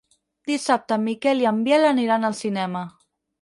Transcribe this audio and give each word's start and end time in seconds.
Dissabte 0.51 0.97
en 0.99 1.03
Miquel 1.09 1.43
i 1.43 1.47
en 1.51 1.59
Biel 1.69 1.85
aniran 1.91 2.27
al 2.31 2.37
cinema. 2.41 2.83